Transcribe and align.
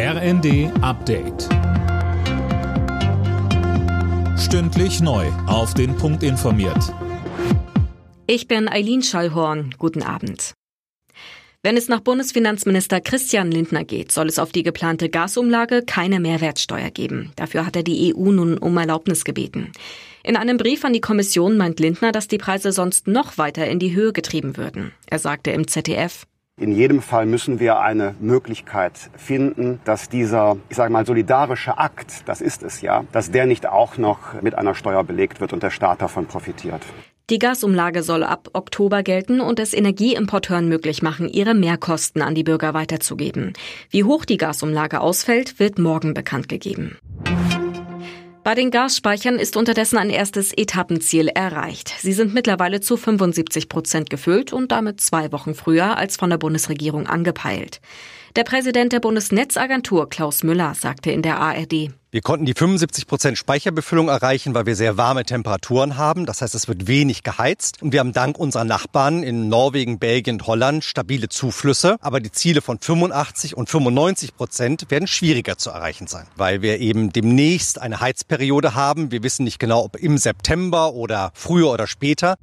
RND 0.00 0.70
Update. 0.80 1.48
Stündlich 4.38 5.00
neu. 5.00 5.26
Auf 5.48 5.74
den 5.74 5.96
Punkt 5.96 6.22
informiert. 6.22 6.94
Ich 8.28 8.46
bin 8.46 8.68
Eileen 8.68 9.02
Schallhorn. 9.02 9.74
Guten 9.76 10.04
Abend. 10.04 10.54
Wenn 11.64 11.76
es 11.76 11.88
nach 11.88 11.98
Bundesfinanzminister 11.98 13.00
Christian 13.00 13.50
Lindner 13.50 13.82
geht, 13.82 14.12
soll 14.12 14.28
es 14.28 14.38
auf 14.38 14.52
die 14.52 14.62
geplante 14.62 15.08
Gasumlage 15.08 15.82
keine 15.82 16.20
Mehrwertsteuer 16.20 16.92
geben. 16.92 17.32
Dafür 17.34 17.66
hat 17.66 17.74
er 17.74 17.82
die 17.82 18.14
EU 18.14 18.30
nun 18.30 18.56
um 18.56 18.76
Erlaubnis 18.76 19.24
gebeten. 19.24 19.72
In 20.22 20.36
einem 20.36 20.58
Brief 20.58 20.84
an 20.84 20.92
die 20.92 21.00
Kommission 21.00 21.56
meint 21.56 21.80
Lindner, 21.80 22.12
dass 22.12 22.28
die 22.28 22.38
Preise 22.38 22.70
sonst 22.70 23.08
noch 23.08 23.36
weiter 23.36 23.66
in 23.66 23.80
die 23.80 23.96
Höhe 23.96 24.12
getrieben 24.12 24.56
würden. 24.56 24.92
Er 25.06 25.18
sagte 25.18 25.50
im 25.50 25.66
ZDF, 25.66 26.27
in 26.58 26.72
jedem 26.72 27.02
Fall 27.02 27.26
müssen 27.26 27.60
wir 27.60 27.80
eine 27.80 28.14
Möglichkeit 28.20 28.92
finden, 29.16 29.80
dass 29.84 30.08
dieser, 30.08 30.56
ich 30.68 30.76
sage 30.76 30.92
mal, 30.92 31.06
solidarische 31.06 31.78
Akt, 31.78 32.22
das 32.26 32.40
ist 32.40 32.62
es 32.62 32.80
ja, 32.80 33.04
dass 33.12 33.30
der 33.30 33.46
nicht 33.46 33.66
auch 33.66 33.96
noch 33.96 34.40
mit 34.42 34.54
einer 34.56 34.74
Steuer 34.74 35.04
belegt 35.04 35.40
wird 35.40 35.52
und 35.52 35.62
der 35.62 35.70
Staat 35.70 36.02
davon 36.02 36.26
profitiert. 36.26 36.82
Die 37.30 37.38
Gasumlage 37.38 38.02
soll 38.02 38.24
ab 38.24 38.48
Oktober 38.54 39.02
gelten 39.02 39.42
und 39.42 39.60
es 39.60 39.74
Energieimporteuren 39.74 40.66
möglich 40.66 41.02
machen, 41.02 41.28
ihre 41.28 41.52
Mehrkosten 41.54 42.22
an 42.22 42.34
die 42.34 42.42
Bürger 42.42 42.72
weiterzugeben. 42.72 43.52
Wie 43.90 44.04
hoch 44.04 44.24
die 44.24 44.38
Gasumlage 44.38 45.00
ausfällt, 45.00 45.58
wird 45.58 45.78
morgen 45.78 46.14
bekannt 46.14 46.48
gegeben. 46.48 46.96
Bei 48.48 48.54
den 48.54 48.70
Gasspeichern 48.70 49.38
ist 49.38 49.58
unterdessen 49.58 49.98
ein 49.98 50.08
erstes 50.08 50.54
Etappenziel 50.56 51.28
erreicht. 51.28 51.92
Sie 51.98 52.14
sind 52.14 52.32
mittlerweile 52.32 52.80
zu 52.80 52.96
75 52.96 53.68
Prozent 53.68 54.08
gefüllt 54.08 54.54
und 54.54 54.72
damit 54.72 55.02
zwei 55.02 55.32
Wochen 55.32 55.54
früher 55.54 55.98
als 55.98 56.16
von 56.16 56.30
der 56.30 56.38
Bundesregierung 56.38 57.06
angepeilt. 57.06 57.82
Der 58.36 58.44
Präsident 58.44 58.94
der 58.94 59.00
Bundesnetzagentur 59.00 60.08
Klaus 60.08 60.44
Müller 60.44 60.72
sagte 60.74 61.10
in 61.10 61.20
der 61.20 61.38
ARD, 61.38 61.90
wir 62.10 62.22
konnten 62.22 62.46
die 62.46 62.54
75 62.54 63.06
Prozent 63.06 63.36
Speicherbefüllung 63.36 64.08
erreichen, 64.08 64.54
weil 64.54 64.64
wir 64.64 64.76
sehr 64.76 64.96
warme 64.96 65.24
Temperaturen 65.24 65.98
haben. 65.98 66.24
Das 66.24 66.40
heißt, 66.40 66.54
es 66.54 66.66
wird 66.66 66.86
wenig 66.86 67.22
geheizt. 67.22 67.82
Und 67.82 67.92
wir 67.92 68.00
haben 68.00 68.14
dank 68.14 68.38
unserer 68.38 68.64
Nachbarn 68.64 69.22
in 69.22 69.50
Norwegen, 69.50 69.98
Belgien 69.98 70.36
und 70.36 70.46
Holland 70.46 70.84
stabile 70.84 71.28
Zuflüsse. 71.28 71.98
Aber 72.00 72.20
die 72.20 72.32
Ziele 72.32 72.62
von 72.62 72.78
85 72.78 73.58
und 73.58 73.68
95 73.68 74.34
Prozent 74.36 74.90
werden 74.90 75.06
schwieriger 75.06 75.58
zu 75.58 75.68
erreichen 75.68 76.06
sein, 76.06 76.26
weil 76.36 76.62
wir 76.62 76.80
eben 76.80 77.12
demnächst 77.12 77.78
eine 77.78 78.00
Heizperiode 78.00 78.74
haben. 78.74 79.12
Wir 79.12 79.22
wissen 79.22 79.44
nicht 79.44 79.58
genau, 79.58 79.84
ob 79.84 79.96
im 79.96 80.16
September 80.16 80.94
oder 80.94 81.30
früher 81.34 81.70
oder 81.70 81.86
später. 81.86 82.36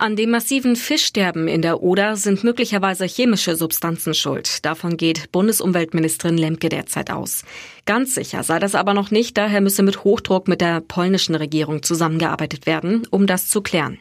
An 0.00 0.16
dem 0.16 0.30
massiven 0.30 0.76
Fischsterben 0.76 1.46
in 1.46 1.60
der 1.60 1.82
Oder 1.82 2.16
sind 2.16 2.42
möglicherweise 2.42 3.04
chemische 3.04 3.54
Substanzen 3.54 4.14
schuld. 4.14 4.64
Davon 4.64 4.96
geht 4.96 5.30
Bundesumweltministerin 5.30 6.38
Lemke 6.38 6.70
derzeit 6.70 7.10
aus. 7.10 7.44
Ganz 7.84 8.14
sicher 8.14 8.42
sei 8.42 8.58
das 8.58 8.74
aber 8.74 8.94
noch 8.94 9.10
nicht, 9.10 9.36
daher 9.36 9.60
müsse 9.60 9.82
mit 9.82 10.02
Hochdruck 10.02 10.48
mit 10.48 10.62
der 10.62 10.80
polnischen 10.80 11.34
Regierung 11.34 11.82
zusammengearbeitet 11.82 12.64
werden, 12.64 13.06
um 13.10 13.26
das 13.26 13.48
zu 13.48 13.60
klären. 13.60 13.98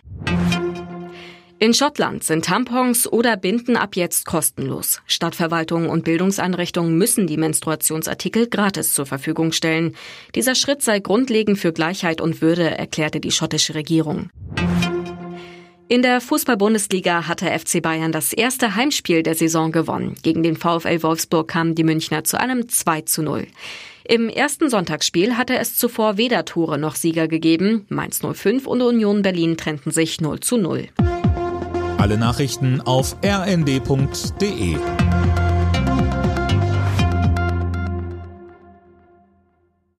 In 1.59 1.73
Schottland 1.73 2.23
sind 2.23 2.45
Tampons 2.45 3.05
oder 3.05 3.35
Binden 3.35 3.75
ab 3.75 3.97
jetzt 3.97 4.25
kostenlos. 4.25 5.01
Stadtverwaltungen 5.05 5.89
und 5.89 6.05
Bildungseinrichtungen 6.05 6.97
müssen 6.97 7.27
die 7.27 7.35
Menstruationsartikel 7.35 8.47
gratis 8.47 8.93
zur 8.93 9.05
Verfügung 9.05 9.51
stellen. 9.51 9.97
Dieser 10.33 10.55
Schritt 10.55 10.81
sei 10.81 11.01
grundlegend 11.01 11.59
für 11.59 11.73
Gleichheit 11.73 12.21
und 12.21 12.41
Würde, 12.41 12.69
erklärte 12.69 13.19
die 13.19 13.31
schottische 13.31 13.75
Regierung. 13.75 14.29
In 15.91 16.03
der 16.03 16.21
Fußball-Bundesliga 16.21 17.27
hatte 17.27 17.47
FC 17.47 17.81
Bayern 17.81 18.11
das 18.11 18.31
erste 18.31 18.75
Heimspiel 18.75 19.23
der 19.23 19.33
Saison 19.33 19.71
gewonnen. 19.71 20.13
Gegen 20.21 20.43
den 20.43 20.55
VfL 20.55 21.01
Wolfsburg 21.01 21.47
kamen 21.47 21.73
die 21.73 21.83
Münchner 21.83 22.23
zu 22.23 22.39
einem 22.39 22.69
2 22.69 23.01
zu 23.01 23.23
0. 23.23 23.47
Im 24.07 24.29
ersten 24.29 24.69
Sonntagsspiel 24.69 25.35
hatte 25.35 25.57
es 25.57 25.77
zuvor 25.77 26.17
weder 26.17 26.45
Tore 26.45 26.77
noch 26.77 26.93
Sieger 26.93 27.27
gegeben. 27.27 27.87
Mainz 27.89 28.21
05 28.21 28.67
und 28.67 28.83
Union 28.83 29.23
Berlin 29.23 29.57
trennten 29.57 29.91
sich 29.91 30.21
0 30.21 30.39
zu 30.41 30.57
0. 30.57 30.89
Alle 31.97 32.19
Nachrichten 32.19 32.81
auf 32.81 33.15
rnd.de 33.25 34.75